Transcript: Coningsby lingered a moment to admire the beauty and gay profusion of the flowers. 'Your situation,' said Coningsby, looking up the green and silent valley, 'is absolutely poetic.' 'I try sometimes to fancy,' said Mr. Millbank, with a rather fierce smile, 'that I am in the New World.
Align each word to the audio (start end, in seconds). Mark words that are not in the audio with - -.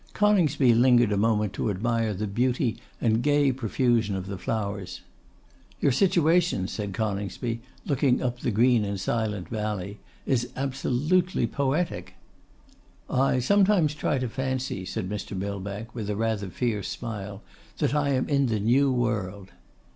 Coningsby 0.13 0.73
lingered 0.73 1.11
a 1.11 1.15
moment 1.15 1.53
to 1.53 1.69
admire 1.69 2.11
the 2.15 2.25
beauty 2.25 2.79
and 2.99 3.21
gay 3.21 3.51
profusion 3.51 4.15
of 4.15 4.25
the 4.25 4.37
flowers. 4.39 5.01
'Your 5.79 5.91
situation,' 5.91 6.67
said 6.67 6.91
Coningsby, 6.91 7.61
looking 7.85 8.19
up 8.19 8.39
the 8.39 8.49
green 8.49 8.83
and 8.83 8.99
silent 8.99 9.47
valley, 9.49 9.99
'is 10.25 10.49
absolutely 10.55 11.45
poetic.' 11.45 12.15
'I 13.11 13.13
try 13.13 13.39
sometimes 13.41 13.93
to 13.93 14.27
fancy,' 14.27 14.85
said 14.85 15.07
Mr. 15.07 15.37
Millbank, 15.37 15.93
with 15.93 16.09
a 16.09 16.15
rather 16.15 16.49
fierce 16.49 16.87
smile, 16.87 17.43
'that 17.77 17.93
I 17.93 18.09
am 18.09 18.27
in 18.27 18.47
the 18.47 18.59
New 18.59 18.91
World. 18.91 19.51